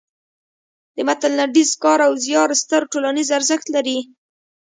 د 0.95 0.97
متن 1.07 1.31
لنډیز 1.39 1.71
کار 1.83 1.99
او 2.07 2.13
زیار 2.25 2.49
ستر 2.61 2.81
ټولنیز 2.91 3.29
ارزښت 3.37 3.67
لري. 3.75 3.99